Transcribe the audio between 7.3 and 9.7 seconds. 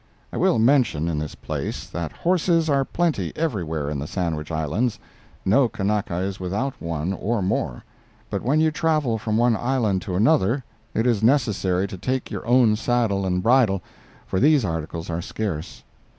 more—but when you travel from one